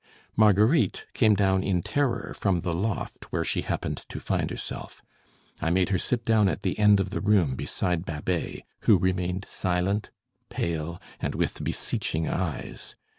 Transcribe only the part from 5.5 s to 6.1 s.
I made her